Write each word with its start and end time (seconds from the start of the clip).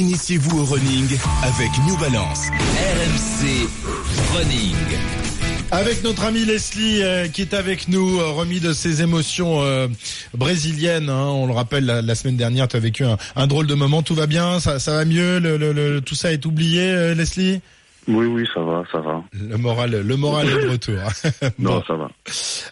Initiez-vous 0.00 0.58
au 0.60 0.64
running 0.66 1.08
avec 1.42 1.70
New 1.86 1.96
Balance. 1.96 2.48
RMC 2.50 3.66
Running. 4.36 4.74
Avec 5.70 6.04
notre 6.04 6.24
ami 6.24 6.44
Leslie 6.44 7.02
euh, 7.02 7.28
qui 7.28 7.40
est 7.40 7.54
avec 7.54 7.88
nous, 7.88 8.20
euh, 8.20 8.30
remis 8.32 8.60
de 8.60 8.74
ses 8.74 9.00
émotions 9.00 9.62
euh, 9.62 9.88
brésiliennes. 10.34 11.08
hein. 11.08 11.24
on 11.28 11.46
le 11.46 11.54
rappelle, 11.54 11.86
la, 11.86 12.02
la 12.02 12.14
semaine 12.14 12.36
dernière, 12.36 12.68
tu 12.68 12.76
as 12.76 12.80
vécu 12.80 13.04
un, 13.06 13.16
un 13.36 13.46
drôle 13.46 13.66
de 13.66 13.74
moment. 13.74 14.02
Tout 14.02 14.14
va 14.14 14.26
bien, 14.26 14.60
ça, 14.60 14.78
ça 14.78 14.92
va 14.96 15.06
mieux, 15.06 15.38
le, 15.38 15.56
le- 15.56 15.72
le- 15.72 16.02
tout 16.02 16.14
ça 16.14 16.30
est 16.30 16.44
oublié, 16.44 16.82
euh, 16.90 17.14
Leslie? 17.14 17.62
Oui, 18.08 18.26
oui, 18.26 18.46
ça 18.54 18.60
va, 18.60 18.84
ça 18.92 18.98
va. 19.00 19.22
Le 19.32 19.56
moral, 19.56 19.90
le 19.90 20.16
moral 20.16 20.48
est 20.48 20.62
de 20.62 20.68
retour. 20.68 20.94
Non, 21.58 21.76
Bon. 21.78 21.82
ça 21.86 21.94
va. 21.94 22.08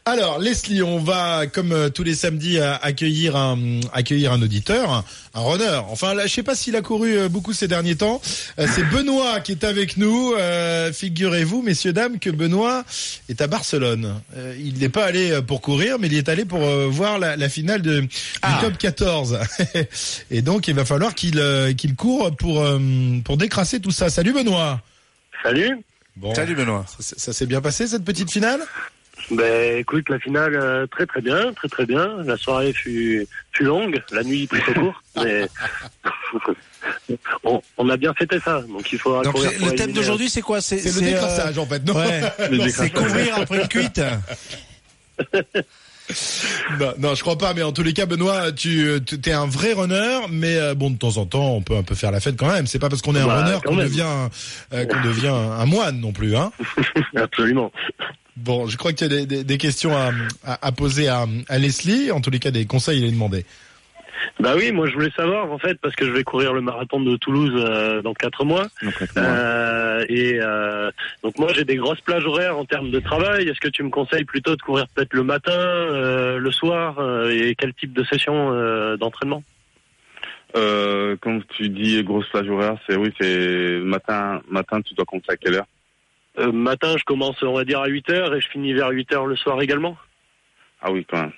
Alors 0.04 0.38
Leslie, 0.38 0.82
on 0.82 0.98
va 0.98 1.46
comme 1.46 1.72
euh, 1.72 1.88
tous 1.88 2.04
les 2.04 2.14
samedis 2.14 2.58
euh, 2.58 2.74
accueillir 2.82 3.34
un 3.34 3.58
accueillir 3.92 4.32
un 4.32 4.40
auditeur, 4.42 4.92
un, 4.92 5.04
un 5.34 5.40
runner. 5.40 5.80
Enfin, 5.90 6.14
là, 6.14 6.26
je 6.28 6.32
sais 6.32 6.42
pas 6.44 6.54
s'il 6.54 6.76
a 6.76 6.82
couru 6.82 7.18
euh, 7.18 7.28
beaucoup 7.28 7.52
ces 7.52 7.66
derniers 7.66 7.96
temps. 7.96 8.20
C'est 8.58 8.88
Benoît 8.90 9.40
qui 9.40 9.52
est 9.52 9.64
avec 9.64 9.96
nous. 9.96 10.34
Euh, 10.38 10.92
Figurez-vous, 10.92 11.62
messieurs 11.62 11.92
dames, 11.92 12.18
que 12.20 12.30
Benoît 12.30 12.84
est 13.28 13.40
à 13.40 13.46
Barcelone. 13.48 14.14
Euh, 14.36 14.54
il 14.58 14.78
n'est 14.78 14.88
pas 14.88 15.04
allé 15.04 15.40
pour 15.46 15.60
courir, 15.60 15.96
mais 15.98 16.06
il 16.06 16.14
est 16.14 16.28
allé 16.28 16.44
pour 16.44 16.62
euh, 16.62 16.86
voir 16.88 17.18
la, 17.18 17.36
la 17.36 17.48
finale 17.48 17.82
de, 17.82 18.00
du 18.02 18.08
top 18.60 18.78
14. 18.78 19.38
Et 20.30 20.42
donc, 20.42 20.68
il 20.68 20.74
va 20.74 20.84
falloir 20.84 21.14
qu'il 21.14 21.38
euh, 21.38 21.72
qu'il 21.72 21.96
court 21.96 22.34
pour 22.36 22.62
euh, 22.62 22.78
pour 23.24 23.36
décrasser 23.36 23.80
tout 23.80 23.90
ça. 23.90 24.08
Salut 24.10 24.32
Benoît. 24.32 24.80
Salut. 25.44 25.78
Bon, 26.16 26.34
Salut 26.34 26.54
Benoît. 26.54 26.86
ça, 27.00 27.14
ça 27.18 27.32
s'est 27.34 27.46
bien 27.46 27.60
passé 27.60 27.86
cette 27.86 28.04
petite 28.04 28.30
finale? 28.30 28.60
Ben, 29.30 29.78
écoute, 29.78 30.08
la 30.08 30.18
finale, 30.18 30.54
euh, 30.54 30.86
très 30.86 31.06
très 31.06 31.20
bien, 31.20 31.52
très 31.52 31.68
très 31.68 31.86
bien. 31.86 32.22
La 32.24 32.36
soirée 32.36 32.72
fut, 32.72 33.26
fut 33.52 33.64
longue, 33.64 34.02
la 34.10 34.22
nuit 34.22 34.46
plutôt 34.46 34.72
courte, 34.74 35.04
mais 35.22 35.46
on, 37.44 37.60
on 37.78 37.88
a 37.90 37.96
bien 37.96 38.12
fêté 38.14 38.38
ça. 38.40 38.62
Donc 38.62 38.92
il 38.92 38.98
faudra 38.98 39.22
Donc 39.22 39.36
le 39.36 39.74
thème 39.74 39.92
d'aujourd'hui 39.92 40.28
c'est 40.30 40.42
quoi? 40.42 40.60
C'est 40.60 40.82
le 40.82 40.96
euh, 40.96 41.00
décrassage 41.00 41.58
en 41.58 41.66
fait, 41.66 41.84
non? 41.84 41.94
ouais. 41.94 42.22
Le 42.50 42.68
C'est 42.68 42.90
courir 42.90 43.38
après 43.38 43.62
une 43.62 43.68
cuite. 43.68 44.00
Non, 46.78 46.92
non, 46.98 47.14
je 47.14 47.22
crois 47.22 47.38
pas, 47.38 47.54
mais 47.54 47.62
en 47.62 47.72
tous 47.72 47.82
les 47.82 47.92
cas, 47.92 48.04
Benoît, 48.06 48.52
tu 48.52 48.90
es 49.24 49.32
un 49.32 49.46
vrai 49.46 49.72
runner, 49.72 50.18
mais 50.30 50.56
euh, 50.56 50.74
bon, 50.74 50.90
de 50.90 50.98
temps 50.98 51.16
en 51.16 51.26
temps, 51.26 51.52
on 51.54 51.62
peut 51.62 51.76
un 51.76 51.82
peu 51.82 51.94
faire 51.94 52.10
la 52.10 52.20
fête 52.20 52.36
quand 52.36 52.48
même. 52.52 52.66
C'est 52.66 52.78
pas 52.78 52.88
parce 52.88 53.00
qu'on 53.02 53.14
est 53.14 53.20
un 53.20 53.26
Bah, 53.26 53.42
runner 53.44 53.58
qu'on 53.64 53.76
devient 53.76 54.06
euh, 54.72 54.84
qu'on 54.86 55.00
devient 55.02 55.28
un 55.28 55.64
moine 55.66 56.00
non 56.00 56.12
plus, 56.12 56.36
hein. 56.36 56.52
Absolument. 57.16 57.72
Bon, 58.36 58.66
je 58.66 58.76
crois 58.76 58.92
que 58.92 58.98
tu 58.98 59.04
as 59.04 59.08
des, 59.08 59.26
des- 59.26 59.44
des 59.44 59.58
questions 59.58 59.96
à, 59.96 60.10
à, 60.44 60.66
à 60.66 60.72
poser 60.72 61.08
à, 61.08 61.26
à 61.48 61.58
Leslie. 61.58 62.10
En 62.10 62.20
tous 62.20 62.30
les 62.30 62.40
cas, 62.40 62.50
des 62.50 62.66
conseils, 62.66 62.98
il 62.98 63.04
est 63.04 63.10
demandé. 63.12 63.46
Bah 64.40 64.54
oui, 64.56 64.72
moi 64.72 64.86
je 64.86 64.94
voulais 64.94 65.10
savoir 65.16 65.50
en 65.50 65.58
fait 65.58 65.78
parce 65.80 65.94
que 65.94 66.06
je 66.06 66.10
vais 66.10 66.24
courir 66.24 66.52
le 66.52 66.60
marathon 66.60 67.00
de 67.00 67.16
Toulouse 67.16 67.52
euh, 67.56 68.02
dans 68.02 68.14
quatre 68.14 68.44
mois. 68.44 68.68
Euh, 69.16 70.04
et 70.08 70.38
euh, 70.40 70.90
donc 71.22 71.38
moi 71.38 71.52
j'ai 71.54 71.64
des 71.64 71.76
grosses 71.76 72.00
plages 72.00 72.26
horaires 72.26 72.58
en 72.58 72.64
termes 72.64 72.90
de 72.90 73.00
travail. 73.00 73.48
Est-ce 73.48 73.60
que 73.60 73.68
tu 73.68 73.82
me 73.82 73.90
conseilles 73.90 74.24
plutôt 74.24 74.56
de 74.56 74.62
courir 74.62 74.86
peut-être 74.88 75.14
le 75.14 75.22
matin, 75.22 75.52
euh, 75.52 76.38
le 76.38 76.52
soir 76.52 76.98
euh, 76.98 77.30
et 77.30 77.54
quel 77.54 77.74
type 77.74 77.92
de 77.92 78.04
session 78.04 78.52
euh, 78.52 78.96
d'entraînement? 78.96 79.42
Euh, 80.56 81.16
quand 81.20 81.40
tu 81.48 81.68
dis 81.68 82.02
grosse 82.04 82.28
plage 82.28 82.48
horaire, 82.48 82.76
c'est 82.88 82.96
oui, 82.96 83.12
c'est 83.20 83.80
matin, 83.80 84.40
matin, 84.48 84.80
tu 84.82 84.94
dois 84.94 85.04
compter 85.04 85.32
à 85.32 85.36
quelle 85.36 85.56
heure? 85.56 85.66
Euh, 86.38 86.52
matin, 86.52 86.96
je 86.96 87.04
commence, 87.04 87.42
on 87.42 87.52
va 87.52 87.64
dire, 87.64 87.80
à 87.80 87.86
8 87.86 88.10
heures 88.10 88.34
et 88.34 88.40
je 88.40 88.48
finis 88.48 88.72
vers 88.72 88.88
8 88.88 89.12
heures 89.12 89.26
le 89.26 89.36
soir 89.36 89.60
également. 89.62 89.96
Ah 90.80 90.92
oui, 90.92 91.06
quand 91.08 91.20
même. 91.20 91.32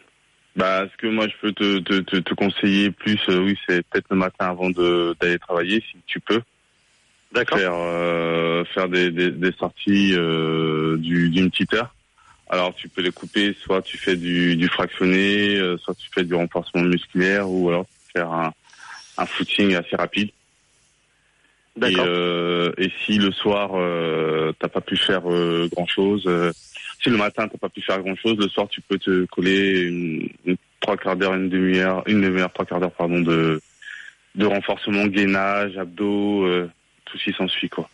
Bah, 0.57 0.87
ce 0.91 0.97
que 0.97 1.07
moi 1.07 1.29
je 1.29 1.35
peux 1.43 1.53
te, 1.53 1.79
te, 1.81 2.01
te, 2.01 2.17
te 2.17 2.35
conseiller 2.35 2.91
plus, 2.91 3.21
euh, 3.29 3.41
oui, 3.41 3.59
c'est 3.69 3.87
peut-être 3.89 4.07
le 4.11 4.17
matin 4.17 4.47
avant 4.47 4.71
d'aller 4.71 5.39
travailler, 5.39 5.85
si 5.91 5.99
tu 6.07 6.19
peux 6.19 6.41
D'accord. 7.33 7.59
faire 7.59 7.75
euh, 7.75 8.65
faire 8.73 8.89
des, 8.89 9.11
des, 9.11 9.31
des 9.31 9.53
sorties 9.53 10.15
euh, 10.17 10.97
du- 10.97 11.29
d'une 11.29 11.51
petite 11.51 11.75
heure. 11.75 11.95
Alors 12.49 12.75
tu 12.75 12.89
peux 12.89 13.03
les 13.03 13.11
couper, 13.11 13.55
soit 13.65 13.83
tu 13.83 13.99
fais 13.99 14.16
du, 14.16 14.56
du 14.56 14.69
fractionné, 14.69 15.56
euh, 15.59 15.77
soit 15.78 15.95
tu 15.97 16.09
fais 16.15 16.25
du 16.25 16.34
renforcement 16.34 16.83
musculaire, 16.84 17.50
ou 17.50 17.69
alors 17.69 17.84
tu 17.84 17.91
peux 18.15 18.21
faire 18.21 18.33
un, 18.33 18.53
un 19.19 19.27
footing 19.27 19.75
assez 19.75 19.95
rapide. 19.97 20.31
Et, 21.83 21.83
D'accord. 21.83 22.06
euh, 22.06 22.72
et 22.78 22.91
si 23.05 23.19
le 23.19 23.31
soir 23.33 23.72
euh, 23.75 24.53
t'as 24.59 24.69
pas 24.69 24.81
pu 24.81 24.97
faire 24.97 25.21
grand 25.71 25.87
chose, 25.87 26.27
si 27.03 27.11
le 27.11 27.19
matin 27.19 27.47
t'as 27.49 27.59
pas 27.59 27.69
pu 27.69 27.83
faire 27.83 28.00
grand 28.03 28.16
chose, 28.16 28.37
le 28.39 28.49
soir 28.49 28.69
tu 28.69 28.81
peux 28.81 28.99
te 28.99 29.27
coller 29.27 29.81
une 29.83 30.28
trois 30.86 30.97
quarts 30.97 31.16
d'heure, 31.16 31.34
une 31.34 31.48
demi-heure, 31.48 32.04
une 32.06 32.20
demi-heure, 32.20 32.52
trois 32.52 32.64
quarts 32.64 32.78
d'heure 32.80 32.92
pardon 32.92 33.20
de 33.20 33.60
de 34.36 34.47
renforcement, 34.47 35.06
gainage, 35.06 35.76
abdos, 35.78 36.44
euh, 36.44 36.70
tout 37.06 37.19
ce 37.19 37.24
qui 37.24 37.36
s'ensuit 37.36 37.69
quoi. 37.69 37.88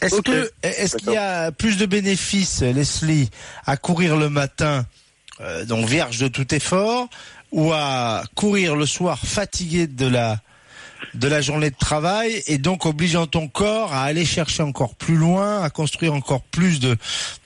Est-ce 0.00 0.20
que 0.20 0.50
est-ce 0.62 0.96
qu'il 0.96 1.12
y 1.12 1.16
a 1.16 1.52
plus 1.52 1.76
de 1.78 1.86
bénéfices, 1.86 2.62
Leslie, 2.62 3.30
à 3.66 3.76
courir 3.76 4.16
le 4.16 4.28
matin, 4.28 4.84
euh, 5.40 5.64
donc 5.64 5.86
vierge 5.86 6.18
de 6.18 6.26
tout 6.26 6.52
effort, 6.52 7.08
ou 7.52 7.72
à 7.72 8.24
courir 8.34 8.74
le 8.74 8.86
soir 8.86 9.18
fatigué 9.20 9.86
de 9.86 10.06
la 10.06 10.38
de 11.14 11.28
la 11.28 11.40
journée 11.40 11.70
de 11.70 11.76
travail 11.76 12.42
et 12.46 12.58
donc 12.58 12.86
obligeant 12.86 13.26
ton 13.26 13.48
corps 13.48 13.92
à 13.92 14.02
aller 14.02 14.24
chercher 14.24 14.62
encore 14.62 14.94
plus 14.94 15.16
loin, 15.16 15.62
à 15.62 15.70
construire 15.70 16.14
encore 16.14 16.42
plus 16.42 16.80
de 16.80 16.96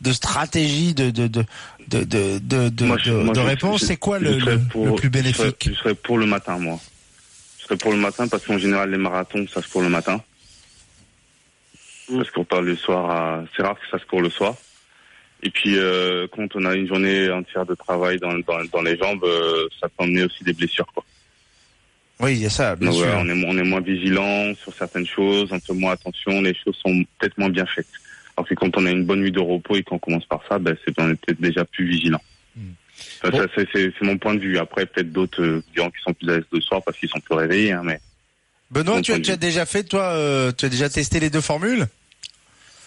de 0.01 0.13
stratégies, 0.13 0.95
de 0.95 1.11
de 1.11 1.27
de 1.29 1.45
de 1.89 2.05
de 2.05 2.39
de, 2.39 2.69
de, 2.69 2.85
Moi, 2.85 2.99
je- 2.99 3.11
de- 3.11 3.17
moi, 3.19 3.35
de 3.35 3.41
je- 3.41 3.47
réponses. 3.47 3.81
je- 3.81 3.87
C'est 3.87 3.97
quoi 3.97 4.19
le, 4.19 4.39
serais 4.41 4.53
le, 4.57 4.61
pour- 4.69 4.87
le 4.87 4.95
plus 4.95 5.09
Je 5.09 5.13
serais, 5.13 5.23
bénéfique? 5.23 5.69
je 5.69 5.75
serais 5.75 5.95
pour 5.95 6.19
le 6.19 6.27
matin 6.27 6.59
moi. 6.59 6.79
Je 7.59 7.65
serais 7.65 7.77
pour 7.77 7.93
le 7.93 7.99
matin 7.99 8.27
parce 8.29 8.45
qu'en 8.45 8.59
général 8.59 8.91
les 8.91 8.97
marathons 8.99 9.47
ça 9.53 9.63
se 9.63 9.69
court 9.69 9.83
le 9.83 9.89
matin. 9.89 10.21
Se 12.09 12.31
court 12.33 12.47
pas 12.47 12.61
le 12.61 12.77
soir. 12.77 13.11
à- 13.11 13.45
C'est 13.57 13.63
rare 13.63 13.77
que 13.79 13.87
ça 13.91 13.99
se 13.99 14.05
court 14.07 14.21
le 14.21 14.31
soir. 14.31 14.55
Et 15.43 15.51
puis 15.51 15.79
euh, 15.79 16.27
quand 16.35 16.47
on 16.57 16.65
a 16.67 16.75
une 16.75 16.87
journée 16.89 17.31
entière 17.31 17.65
de 17.65 17.75
travail 17.75 18.19
dans 18.19 18.35
dans, 18.41 18.63
dans 18.73 18.83
les 18.83 18.97
jambes, 18.99 19.25
euh, 19.25 19.69
ça 19.81 19.89
peut 19.89 20.05
emmener 20.05 20.25
aussi 20.25 20.43
des 20.45 20.53
blessures 20.53 20.87
quoi. 20.93 21.05
Oui, 22.21 22.33
il 22.33 22.43
y 22.43 22.47
a 22.47 22.51
ça, 22.51 22.77
bien 22.77 22.91
Donc, 22.91 22.99
sûr. 22.99 23.09
on 23.17 23.29
est, 23.29 23.45
on 23.47 23.57
est 23.57 23.65
moins 23.65 23.81
vigilant 23.81 24.55
sur 24.55 24.75
certaines 24.75 25.07
choses, 25.07 25.49
on 25.51 25.61
fait 25.61 25.73
moins 25.73 25.93
attention, 25.93 26.43
les 26.43 26.55
choses 26.55 26.77
sont 26.77 27.05
peut-être 27.19 27.39
moins 27.39 27.49
bien 27.49 27.67
faites. 27.67 27.87
Alors 28.37 28.49
que 28.49 28.55
quand 28.55 28.77
on 28.77 28.87
a 28.87 28.91
une 28.91 29.05
bonne 29.05 29.21
nuit 29.21 29.33
de 29.33 29.41
repos 29.41 29.77
et 29.77 29.83
qu'on 29.83 29.99
commence 29.99 30.27
par 30.27 30.41
ça, 30.49 30.59
ben, 30.59 30.77
c'est 30.85 30.99
on 31.01 31.09
est 31.09 31.15
peut-être 31.15 31.41
déjà 31.41 31.65
plus 31.65 31.87
vigilant. 31.87 32.21
Hmm. 32.57 32.73
Bon. 33.25 33.39
ça, 33.39 33.63
c'est, 33.73 33.93
mon 34.03 34.19
point 34.19 34.35
de 34.35 34.41
vue. 34.41 34.59
Après, 34.59 34.87
peut-être 34.87 35.13
d'autres 35.13 35.43
euh, 35.43 35.63
gens 35.75 35.91
qui 35.91 36.03
sont 36.03 36.13
plus 36.13 36.29
à 36.31 36.37
l'aise 36.37 36.45
le 36.53 36.61
soir 36.61 36.83
parce 36.85 36.99
qu'ils 36.99 37.09
sont 37.09 37.21
plus 37.21 37.35
réveillés. 37.35 37.73
Hein, 37.73 37.83
mais 37.85 38.01
Benoît, 38.71 39.01
tu 39.03 39.13
as, 39.13 39.21
tu 39.21 39.37
déjà 39.37 39.67
fait, 39.67 39.85
toi, 39.85 40.13
euh, 40.13 40.53
tu 40.57 40.67
as 40.67 40.69
déjà 40.69 40.89
testé 40.89 41.21
les 41.21 41.31
deux 41.31 41.41
formules? 41.41 41.87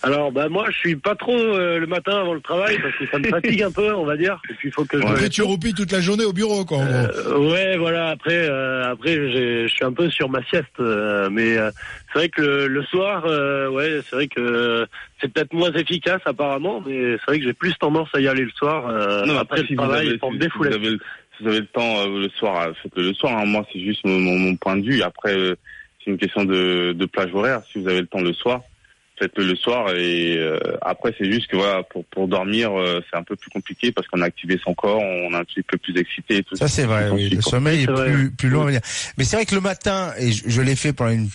Alors, 0.06 0.34
bah 0.34 0.50
moi, 0.50 0.66
je 0.70 0.78
suis 0.78 0.96
pas 0.98 1.16
trop 1.16 1.38
euh, 1.38 1.80
le 1.80 1.88
matin 1.88 2.20
avant 2.20 2.34
le 2.34 2.42
travail 2.42 2.78
parce 2.82 2.94
que 2.98 3.08
ça 3.10 3.20
me 3.20 3.24
fatigue 3.30 3.64
un 3.64 3.72
peu, 3.72 3.94
on 3.94 4.04
va 4.04 4.18
dire. 4.18 4.38
Et 4.50 4.54
puis 4.54 4.68
il 4.68 4.72
faut 4.74 4.84
que 4.84 5.00
je 5.00 5.04
me 5.06 5.10
Après, 5.10 5.30
tu 5.30 5.42
roupilles 5.44 5.74
toute 5.74 5.94
la 5.94 6.02
journée 6.02 6.26
au 6.26 6.34
bureau, 6.34 6.66
quoi. 6.66 6.80
Euh, 6.82 7.38
ouais, 7.38 7.78
voilà. 7.78 8.10
Après, 8.10 8.36
euh, 8.50 8.92
après, 8.92 9.14
j'ai- 9.32 9.68
je 9.68 9.74
suis 9.74 9.86
un 9.86 9.94
peu 9.94 10.10
sur 10.10 10.28
ma 10.30 10.44
sieste, 10.44 10.66
euh, 10.82 11.30
mais 11.32 11.58
euh, 11.58 11.72
c'est 12.12 12.20
vrai 12.20 12.28
que 12.30 12.42
le, 12.42 12.68
le 12.68 12.84
soir, 12.84 13.24
euh, 13.28 13.70
ouais, 13.70 14.02
c'est 14.10 14.16
vrai 14.18 14.28
que 14.28 14.86
c'est 15.22 15.32
peut-être 15.32 15.54
moins 15.54 15.72
efficace 15.72 16.22
apparemment, 16.26 16.84
mais 16.86 17.14
c'est 17.14 17.26
vrai 17.28 17.40
que 17.40 17.46
j'ai 17.46 17.54
plus 17.54 17.74
tendance 17.80 18.10
à 18.14 18.20
y 18.20 18.28
aller 18.28 18.44
le 18.44 18.52
soir 18.52 18.88
euh, 18.90 19.26
Non, 19.26 19.38
après, 19.38 19.62
si 19.64 19.74
le 19.74 19.78
vous 19.78 19.84
travail 19.84 20.08
avez- 20.10 20.18
pour 20.18 20.32
me 20.32 20.36
si 20.36 20.40
défouler. 20.42 20.70
vous 20.72 20.76
avez, 20.76 20.90
le- 20.90 21.00
si 21.38 21.44
vous 21.44 21.50
avez 21.50 21.60
le 21.62 21.66
temps 21.68 22.00
euh, 22.02 22.20
le 22.24 22.30
soir, 22.30 22.62
euh, 22.68 22.74
faites-le 22.84 23.04
le 23.04 23.14
soir. 23.14 23.38
hein. 23.38 23.46
Moi, 23.46 23.66
c'est 23.72 23.80
juste 23.80 24.02
mon, 24.06 24.20
mon- 24.20 24.38
mon 24.38 24.56
point 24.58 24.76
de 24.76 24.84
vue. 24.86 25.02
Après, 25.02 25.34
euh, 25.34 25.56
c'est 26.04 26.12
une 26.12 26.18
question 26.18 26.44
de, 26.44 26.92
de 26.92 27.06
plage 27.06 27.34
horaire. 27.34 27.62
Si 27.72 27.82
vous 27.82 27.88
avez 27.88 28.02
le 28.02 28.08
temps 28.08 28.20
le 28.22 28.34
soir, 28.34 28.60
faites-le 29.20 29.46
le 29.46 29.56
soir. 29.56 29.90
Et 29.96 30.38
euh, 30.38 30.58
après, 30.82 31.14
c'est 31.18 31.32
juste 31.32 31.48
que 31.48 31.56
voilà, 31.58 31.84
pour, 31.84 32.04
pour 32.06 32.28
dormir, 32.28 32.78
euh, 32.78 33.02
c'est 33.10 33.18
un 33.18 33.24
peu 33.24 33.36
plus 33.36 33.50
compliqué 33.50 33.92
parce 33.92 34.08
qu'on 34.08 34.22
a 34.22 34.26
activé 34.26 34.60
son 34.64 34.74
corps, 34.74 35.02
on 35.02 35.32
est 35.32 35.36
un 35.36 35.44
petit 35.44 35.62
peu 35.64 35.78
plus 35.78 35.98
excité 35.98 36.38
et 36.38 36.44
tout 36.44 36.56
Ça 36.56 36.68
c'est 36.68 36.86
vrai, 36.86 37.10
oui. 37.12 37.30
Le 37.30 37.42
sommeil 37.42 37.86
Oui, 37.88 37.94
est 37.94 38.04
plus, 38.12 38.32
plus 38.32 38.50
long 38.50 38.64
à 38.64 38.66
venir. 38.68 38.82
Mais 39.18 39.24
c'est 39.24 39.36
vrai 39.36 39.46
que 39.46 39.56
le 39.56 39.62
matin, 39.62 40.14
et 40.18 40.32
je, 40.32 40.44
je 40.48 40.62
l'ai 40.62 40.76
fait 40.76 40.94
pendant 40.94 41.12
une 41.12 41.30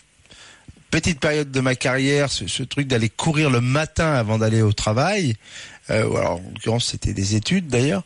petite 0.91 1.21
période 1.21 1.51
de 1.51 1.61
ma 1.61 1.75
carrière, 1.75 2.31
ce, 2.31 2.47
ce 2.47 2.63
truc 2.63 2.87
d'aller 2.87 3.09
courir 3.11 3.51
le 3.51 3.61
matin 3.61 4.13
avant 4.15 4.39
d'aller 4.39 4.63
au 4.63 4.73
travail. 4.73 5.35
Euh, 5.91 6.07
ou 6.07 6.17
alors, 6.19 6.33
en 6.41 6.43
l'occurrence, 6.55 6.87
c'était 6.87 7.15
des 7.15 7.35
études 7.35 7.69
d'ailleurs. 7.69 8.03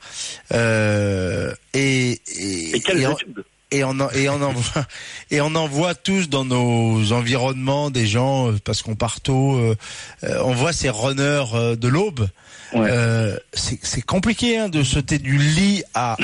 Euh, 0.53 1.53
et, 1.75 2.21
et, 2.37 2.77
Et 2.77 2.81
quelles 2.81 3.01
et 3.01 3.07
en- 3.07 3.13
études? 3.15 3.45
Et 3.73 3.83
on 3.85 3.91
en, 3.99 4.09
et 4.11 4.29
on 4.29 4.41
en 4.43 4.53
voit 4.53 4.87
et 5.31 5.41
on 5.41 5.55
en 5.55 5.67
voit 5.67 5.95
tous 5.95 6.29
dans 6.29 6.45
nos 6.45 7.13
environnements 7.13 7.91
des 7.91 8.07
gens 8.07 8.51
euh, 8.51 8.59
parce 8.65 8.83
qu'on 8.83 8.95
part 8.95 9.21
tôt 9.21 9.57
euh, 9.57 9.75
euh, 10.25 10.39
on 10.45 10.53
voit 10.53 10.73
ces 10.73 10.91
runners 10.91 11.77
de 11.77 11.89
l'aube. 11.89 12.29
Ouais. 12.75 12.89
Euh, 12.91 13.37
c'est 13.53 13.79
c'est 13.83 14.01
compliqué 14.01 14.57
hein, 14.57 14.71
de 14.71 14.83
sauter 14.83 15.19
du 15.19 15.37
lit 15.37 15.83
à, 15.93 16.15
à, 16.15 16.17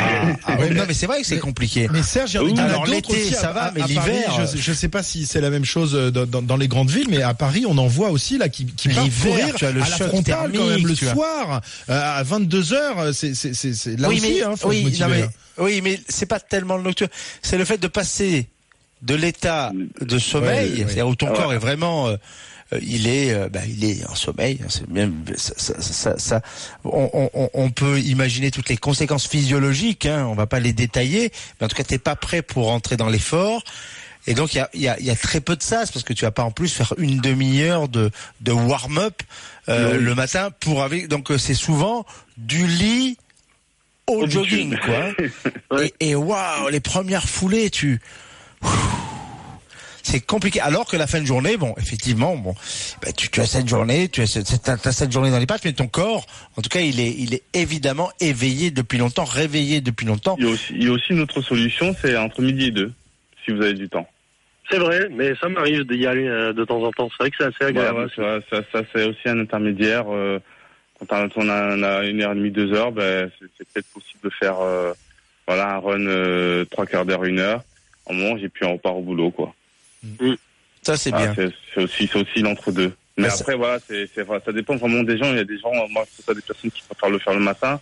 à- 0.54 0.56
Ouais, 0.58 0.70
non 0.70 0.84
mais- 0.88 0.94
c'est 0.94 1.04
vrai 1.06 1.20
que 1.20 1.26
c'est 1.26 1.38
compliqué. 1.38 1.88
Mais 1.92 2.02
Serge, 2.02 2.32
il 2.42 2.50
y 2.50 2.52
en 2.54 2.56
a 2.56 2.62
Alors, 2.62 2.86
l'été, 2.86 3.12
aussi 3.12 3.34
ça 3.34 3.52
va, 3.52 3.64
à- 3.64 3.72
mais 3.72 3.82
l'hiver, 3.82 4.24
Paris, 4.34 4.48
je, 4.54 4.58
je 4.58 4.72
sais 4.72 4.88
pas 4.88 5.02
si 5.02 5.26
c'est 5.26 5.42
la 5.42 5.50
même 5.50 5.66
chose 5.66 5.92
dans, 5.92 6.24
dans, 6.24 6.40
dans 6.40 6.56
les 6.56 6.66
grandes 6.68 6.90
villes, 6.90 7.08
mais 7.10 7.20
à 7.22 7.34
Paris, 7.34 7.64
on 7.68 7.76
en 7.76 7.86
voit 7.86 8.08
aussi 8.08 8.38
là 8.38 8.48
qui, 8.48 8.64
qui 8.64 8.88
partent 8.88 9.04
L'hiver, 9.04 9.30
courir 9.36 9.54
tu 9.56 9.66
as 9.66 9.72
le 9.72 9.82
à 9.82 9.88
la 9.90 9.96
frontale 10.08 10.52
quand 10.56 10.66
même 10.66 10.86
le 10.86 10.94
soir 10.94 11.60
euh, 11.90 12.18
à 12.18 12.22
22 12.22 12.62
h 12.62 13.12
C'est 13.12 13.34
c'est 13.34 13.54
c'est 13.54 13.74
c'est- 13.74 13.96
là 14.00 14.08
oui 14.08 14.16
aussi, 14.16 14.32
mais 14.38 14.42
hein, 14.42 14.54
faut 14.56 14.68
oui 14.70 14.78
se 14.78 14.84
motiver, 14.84 15.04
non 15.04 15.10
mais 15.10 15.22
hein. 15.24 15.30
Oui 15.58 15.80
mais 15.82 16.00
c'est 16.08 16.26
pas 16.26 16.40
tellement 16.40 16.76
le 16.76 16.82
nocturne 16.82 17.10
c'est 17.42 17.58
le 17.58 17.64
fait 17.64 17.78
de 17.78 17.88
passer 17.88 18.48
de 19.02 19.14
l'état 19.14 19.70
de 20.00 20.18
sommeil, 20.18 20.78
c'est-à-dire 20.78 21.06
où 21.06 21.14
ton 21.14 21.28
Ah 21.28 21.30
ouais. 21.30 21.36
corps 21.36 21.52
est 21.54 21.58
vraiment, 21.58 22.08
euh, 22.08 22.16
il 22.82 23.06
est, 23.06 23.32
euh, 23.32 23.48
bah, 23.48 23.60
il 23.64 23.84
est 23.84 24.04
en 24.08 24.16
sommeil. 24.16 24.58
C'est 24.68 24.90
bien, 24.90 25.12
ça, 25.36 25.52
ça, 25.56 25.80
ça- 25.80 26.18
ça- 26.18 26.42
on, 26.82 27.30
on- 27.54 27.70
peut 27.70 28.00
imaginer 28.00 28.50
toutes 28.50 28.68
les 28.68 28.76
conséquences 28.76 29.28
physiologiques. 29.28 30.04
Hein, 30.06 30.26
on 30.28 30.34
va 30.34 30.48
pas 30.48 30.58
les 30.58 30.72
détailler, 30.72 31.30
mais 31.60 31.66
en 31.66 31.68
tout 31.68 31.76
cas, 31.76 31.84
t'es 31.84 31.98
pas 31.98 32.16
prêt 32.16 32.42
pour 32.42 32.66
rentrer 32.66 32.96
dans 32.96 33.08
l'effort. 33.08 33.62
Et 34.26 34.34
donc 34.34 34.52
il 34.54 34.56
y 34.56 34.60
a, 34.60 34.68
y, 34.74 34.88
a, 34.88 34.98
y 35.00 35.10
a 35.10 35.14
très 35.16 35.40
peu 35.40 35.54
de 35.54 35.62
sas 35.62 35.92
parce 35.92 36.04
que 36.04 36.12
tu 36.12 36.24
vas 36.24 36.32
pas 36.32 36.42
en 36.42 36.50
plus 36.50 36.72
faire 36.72 36.92
une 36.98 37.18
demi-heure 37.20 37.88
de, 37.88 38.10
de 38.40 38.50
warm-up 38.50 39.22
euh, 39.68 39.92
Oui. 39.96 40.02
le 40.02 40.14
matin 40.16 40.50
pour 40.58 40.82
avec. 40.82 41.06
Donc 41.06 41.30
euh, 41.30 41.38
c'est 41.38 41.54
souvent 41.54 42.04
du 42.36 42.66
lit 42.66 43.16
au 44.08 44.26
jogging, 44.28 44.76
quoi. 44.78 45.14
Ouais. 45.78 45.92
Et, 46.00 46.10
et 46.10 46.14
waouh, 46.14 46.68
les 46.70 46.80
premières 46.80 47.28
foulées, 47.28 47.70
tu. 47.70 48.00
C'est 50.02 50.20
compliqué. 50.24 50.60
Alors 50.60 50.86
que 50.86 50.96
la 50.96 51.06
fin 51.06 51.20
de 51.20 51.26
journée, 51.26 51.58
bon, 51.58 51.74
effectivement, 51.78 52.34
bon, 52.36 52.54
bah, 53.02 53.12
tu, 53.12 53.28
tu 53.28 53.40
as 53.40 53.46
cette 53.46 53.68
journée, 53.68 54.08
tu 54.08 54.22
as 54.22 54.26
cette, 54.26 54.46
cette- 54.46 55.12
journée 55.12 55.30
dans 55.30 55.38
les 55.38 55.44
pattes, 55.46 55.64
mais 55.66 55.74
ton 55.74 55.86
corps, 55.88 56.24
en 56.56 56.62
tout 56.62 56.70
cas, 56.70 56.80
il 56.80 56.98
est, 56.98 57.14
il 57.18 57.34
est 57.34 57.42
évidemment 57.52 58.10
éveillé 58.20 58.70
depuis 58.70 58.96
longtemps, 58.96 59.24
réveillé 59.24 59.82
depuis 59.82 60.06
longtemps. 60.06 60.36
Il 60.38 60.46
y 60.46 60.48
a 60.48 60.52
aussi, 60.52 60.72
il 60.74 60.84
y 60.84 60.88
a 60.88 60.92
aussi 60.92 61.12
une 61.12 61.20
autre 61.20 61.42
solution, 61.42 61.94
c'est 62.00 62.16
entre 62.16 62.40
midi 62.40 62.66
et 62.66 62.70
deux, 62.70 62.92
si 63.44 63.52
vous 63.52 63.60
avez 63.60 63.74
du 63.74 63.88
temps. 63.90 64.08
C'est 64.70 64.78
vrai, 64.78 65.08
mais 65.10 65.34
ça 65.42 65.48
m'arrive 65.50 65.84
d'y 65.84 66.06
aller 66.06 66.26
euh, 66.26 66.52
de 66.54 66.64
temps 66.64 66.82
en 66.82 66.90
temps. 66.92 67.08
C'est 67.10 67.24
vrai 67.24 67.30
que 67.30 67.36
c'est 67.38 67.44
assez 67.44 67.56
Ouais, 67.64 67.66
agréable. 67.78 67.98
ouais, 68.00 68.08
ça, 68.16 68.38
ça, 68.50 68.62
ça, 68.72 68.82
c'est 68.94 69.04
aussi 69.04 69.20
un 69.26 69.40
intermédiaire. 69.40 70.04
euh, 70.08 70.38
quand 70.98 71.06
on 71.12 71.16
a, 71.16 71.28
on 71.36 71.48
a- 71.48 71.76
on 71.76 71.82
a 71.82 72.04
une 72.06 72.22
heure 72.22 72.32
et 72.32 72.34
demie, 72.36 72.50
deux 72.50 72.72
heures, 72.72 72.92
ben, 72.92 73.30
c'est, 73.38 73.66
peut-être 73.72 73.86
possible 73.88 74.20
de 74.24 74.30
faire 74.30 74.60
euh, 74.60 74.92
voilà, 75.46 75.74
un 75.74 75.78
run 75.78 76.06
euh, 76.06 76.64
trois 76.66 76.86
quarts 76.86 77.04
d'heure, 77.06 77.24
une 77.24 77.38
heure. 77.38 77.62
On 78.06 78.14
mange 78.14 78.42
et 78.42 78.48
puis 78.48 78.64
on 78.64 78.72
repart 78.74 78.96
au 78.96 79.02
boulot. 79.02 79.30
quoi. 79.30 79.54
Ça, 80.82 80.96
c'est 80.96 81.10
bien. 81.12 81.34
c'est, 81.34 81.50
c'est 81.74 81.82
aussi, 81.82 82.06
c'est 82.10 82.18
aussi 82.18 82.40
l'entre-deux. 82.42 82.92
Mais 83.18 83.28
après, 83.40 83.54
voilà, 83.56 83.78
c'est, 83.88 84.08
c'est, 84.14 84.22
vrai, 84.22 84.40
ça 84.44 84.52
dépend 84.52 84.76
vraiment 84.76 85.02
des 85.02 85.18
gens. 85.18 85.26
Il 85.30 85.36
y 85.36 85.40
a 85.40 85.44
des 85.44 85.58
gens, 85.58 85.70
moi, 85.90 86.04
ça 86.26 86.32
des 86.34 86.40
personnes 86.40 86.70
qui 86.70 86.82
préfèrent 86.88 87.10
le 87.10 87.18
faire 87.18 87.34
le 87.34 87.40
matin, 87.40 87.80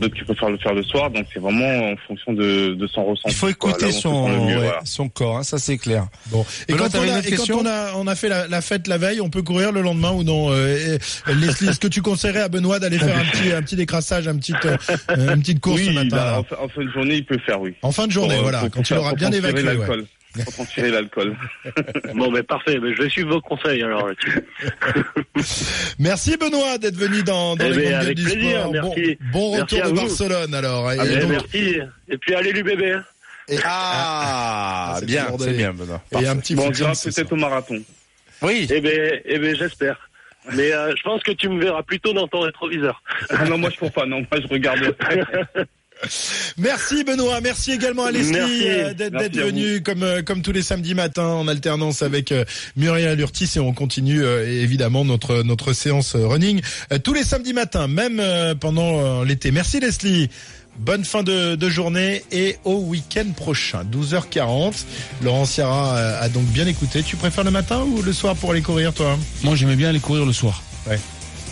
d'autres 0.00 0.14
qui 0.16 0.24
préfèrent 0.24 0.50
le 0.50 0.56
faire 0.58 0.74
le 0.74 0.82
soir. 0.82 1.10
Donc, 1.10 1.26
c'est 1.32 1.38
vraiment 1.40 1.90
en 1.92 1.96
fonction 2.08 2.32
de, 2.32 2.74
de 2.74 2.86
son 2.86 3.04
ressenti. 3.04 3.28
Il 3.28 3.34
faut 3.34 3.52
quoi. 3.54 3.70
écouter 3.70 3.86
Là 3.86 3.92
son, 3.92 4.28
mieux, 4.28 4.56
ouais, 4.56 4.62
voilà. 4.62 4.80
son 4.84 5.08
corps, 5.08 5.38
hein, 5.38 5.42
ça 5.42 5.58
c'est 5.58 5.76
clair. 5.78 6.06
Bon. 6.26 6.44
Et, 6.68 6.72
Benoît, 6.72 6.88
quand, 6.90 6.98
on 6.98 7.02
a, 7.12 7.18
et 7.20 7.30
quand 7.32 7.50
on 7.50 7.66
a, 7.66 7.92
on 7.96 8.06
a 8.06 8.14
fait 8.14 8.28
la, 8.28 8.48
la 8.48 8.60
fête 8.62 8.86
la 8.88 8.96
veille, 8.98 9.20
on 9.20 9.28
peut 9.30 9.42
courir 9.42 9.70
le 9.72 9.82
lendemain 9.82 10.12
ou 10.12 10.22
non 10.24 10.50
euh, 10.50 10.98
et- 11.28 11.32
Leslie, 11.34 11.68
est-ce 11.68 11.80
que 11.80 11.88
tu 11.88 12.00
conseillerais 12.02 12.40
à 12.40 12.48
Benoît 12.48 12.78
d'aller 12.78 12.98
faire 12.98 13.16
un 13.18 13.24
petit, 13.24 13.52
un 13.52 13.62
petit 13.62 13.76
décrassage, 13.76 14.26
un 14.28 14.36
petit, 14.36 14.54
euh, 14.64 14.76
une 15.34 15.40
petite 15.40 15.60
course 15.60 15.80
oui, 15.80 15.86
ce 15.86 15.90
matin 15.92 16.08
bah, 16.16 16.24
là 16.24 16.38
en, 16.40 16.44
fin- 16.44 16.56
en 16.62 16.68
fin 16.68 16.84
de 16.84 16.90
journée, 16.90 17.14
il 17.16 17.24
peut 17.26 17.38
faire, 17.44 17.60
oui. 17.60 17.74
En 17.82 17.92
fin 17.92 18.06
de 18.06 18.12
journée, 18.12 18.36
Pour, 18.36 18.38
euh, 18.38 18.42
voilà, 18.42 18.60
pour- 18.60 18.70
quand 18.70 18.88
il 18.90 18.96
aura 18.96 19.14
bien 19.14 19.30
évacué. 19.30 19.62
Pour 20.44 20.52
transférer 20.52 20.90
l'alcool. 20.90 21.36
Bon, 22.14 22.30
mais 22.30 22.42
parfait. 22.42 22.78
Mais 22.80 22.94
je 22.94 23.02
vais 23.02 23.08
suivre 23.10 23.30
vos 23.34 23.40
conseils 23.40 23.82
alors 23.82 24.08
là-dessus. 24.08 24.40
Merci 25.98 26.36
Benoît 26.36 26.78
d'être 26.78 26.96
venu 26.96 27.22
dans, 27.22 27.56
dans 27.56 27.64
Eh 27.66 27.70
les 27.70 27.82
ben, 27.90 27.94
avec 27.94 28.16
du 28.16 28.24
plaisir, 28.24 28.60
sport. 28.60 28.72
merci. 28.72 29.18
Bon, 29.32 29.38
bon 29.50 29.56
Merci 29.56 29.62
retour 29.74 29.78
à 29.78 29.82
de 29.82 29.88
vous. 29.94 30.06
Barcelone 30.06 30.54
alors. 30.54 30.92
Et, 30.92 30.96
Ah, 31.00 31.06
et 31.06 31.16
donc- 31.18 31.30
merci. 31.30 31.78
Et 32.08 32.18
puis 32.18 32.34
allez 32.34 32.52
l'UBB. 32.52 32.82
hein. 32.94 33.04
et- 33.48 33.58
Ah, 33.64 34.94
Ah, 34.96 35.00
bien, 35.02 35.26
c'est 35.38 35.52
bien, 35.52 35.72
Benoît. 35.72 36.02
et 36.20 36.26
un 36.26 36.36
petit 36.36 36.54
Bon, 36.54 36.68
on 36.70 36.94
c'est 36.94 37.14
peut-être 37.14 37.32
au 37.32 37.36
marathon. 37.36 37.82
Oui. 38.42 38.66
Eh 38.70 38.80
ben, 38.80 39.20
eh 39.24 39.38
ben, 39.38 39.54
j'espère. 39.56 40.08
Mais 40.54 40.72
euh, 40.72 40.94
je 40.96 41.02
pense 41.02 41.22
que 41.22 41.32
tu 41.32 41.48
me 41.48 41.60
verras 41.62 41.82
plutôt 41.82 42.12
dans 42.12 42.26
ton 42.26 42.40
rétroviseur. 42.40 43.02
Ah 43.30 43.44
non, 43.44 43.58
moi 43.58 43.68
je 43.70 43.78
cours 43.78 43.92
pas, 43.92 44.06
non, 44.06 44.20
moi 44.30 44.40
je 44.40 44.46
regarde. 44.48 44.96
Merci 46.56 47.04
Benoît, 47.04 47.40
merci 47.40 47.72
également 47.72 48.04
à 48.04 48.10
Leslie 48.10 48.38
euh, 48.66 48.94
d'être 48.94 49.36
venu 49.36 49.82
comme 49.82 50.02
euh, 50.02 50.22
comme 50.22 50.42
tous 50.42 50.52
les 50.52 50.62
samedis 50.62 50.94
matins 50.94 51.26
en 51.26 51.48
alternance 51.48 52.02
avec 52.02 52.32
euh, 52.32 52.44
Muriel 52.76 53.20
Urtis 53.20 53.50
et 53.56 53.60
on 53.60 53.72
continue 53.72 54.24
évidemment 54.24 55.04
notre 55.04 55.42
notre 55.42 55.72
séance 55.72 56.14
running 56.16 56.60
tous 57.04 57.12
les 57.12 57.24
samedis 57.24 57.52
matins, 57.52 57.86
même 57.86 58.22
pendant 58.58 59.22
l'été. 59.22 59.50
Merci 59.50 59.80
Leslie. 59.80 60.28
Bonne 60.78 61.04
fin 61.04 61.22
de, 61.22 61.56
de 61.56 61.68
journée 61.68 62.24
et 62.32 62.56
au 62.64 62.76
week-end 62.76 63.26
prochain, 63.36 63.84
12h40. 63.84 64.84
Laurent 65.22 65.44
Ciara 65.44 65.96
euh, 65.96 66.22
a 66.22 66.28
donc 66.30 66.44
bien 66.44 66.66
écouté. 66.66 67.02
Tu 67.02 67.16
préfères 67.16 67.44
le 67.44 67.50
matin 67.50 67.82
ou 67.82 68.00
le 68.00 68.12
soir 68.14 68.34
pour 68.34 68.52
aller 68.52 68.62
courir, 68.62 68.94
toi? 68.94 69.18
Moi, 69.42 69.56
j'aimais 69.56 69.76
bien 69.76 69.90
aller 69.90 70.00
courir 70.00 70.24
le 70.24 70.32
soir. 70.32 70.62
Ouais. 70.88 70.98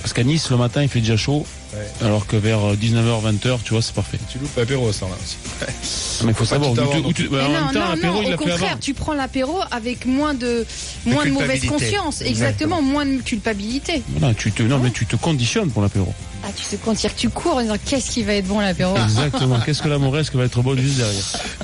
Parce 0.08 0.14
qu'à 0.16 0.24
Nice, 0.24 0.48
le 0.50 0.56
matin, 0.56 0.82
il 0.82 0.88
fait 0.88 1.00
déjà 1.00 1.18
chaud. 1.18 1.44
Ouais. 1.74 1.86
Alors 2.06 2.26
que 2.26 2.34
vers 2.36 2.64
euh, 2.70 2.76
19h, 2.76 3.20
20h, 3.30 3.58
tu 3.62 3.74
vois, 3.74 3.82
c'est 3.82 3.94
parfait. 3.94 4.18
Tu 4.32 4.38
loupes 4.38 4.56
l'apéro, 4.56 4.90
ça, 4.90 5.04
là 5.04 5.12
aussi. 5.22 5.36
Mais 6.24 6.32
il 6.32 6.34
faut 6.34 6.46
savoir 6.46 6.70
où 6.72 6.74
tu, 6.74 6.80
avoir 6.80 7.04
où 7.04 7.12
tu- 7.12 7.28
bah, 7.28 7.44
en 7.44 7.48
non, 7.48 7.64
même 7.66 7.74
temps, 7.74 7.88
l'apéro, 7.90 8.22
il 8.22 8.28
au 8.28 8.30
l'a 8.30 8.36
fait 8.38 8.44
avant. 8.44 8.52
contraire, 8.52 8.78
tu 8.80 8.94
prends 8.94 9.12
l'apéro 9.12 9.58
avec 9.70 10.06
moins 10.06 10.32
de, 10.32 10.64
moins 11.04 11.26
de 11.26 11.30
mauvaise 11.30 11.66
conscience. 11.66 12.22
Exactement, 12.22 12.80
moins 12.80 13.04
de 13.04 13.20
culpabilité. 13.20 14.02
Voilà, 14.16 14.32
tu 14.32 14.50
te, 14.50 14.62
non, 14.62 14.78
mais 14.78 14.92
tu 14.92 15.04
te 15.04 15.16
conditionnes 15.16 15.70
pour 15.70 15.82
l'apéro. 15.82 16.14
Ah, 16.42 16.48
tu 16.56 16.64
te 16.64 16.76
que 17.08 17.08
tu 17.20 17.28
cours 17.28 17.56
en 17.56 17.60
disant 17.62 17.76
qu'est-ce 17.84 18.12
qui 18.12 18.22
va 18.22 18.32
être 18.34 18.46
bon 18.46 18.60
l'apéro? 18.60 18.96
Exactement. 18.96 19.60
Qu'est-ce 19.60 19.82
que 19.82 19.88
la 19.88 19.98
mauresque 19.98 20.34
va 20.36 20.44
être 20.44 20.62
bonne 20.62 20.78
juste 20.78 20.96
derrière 20.96 21.22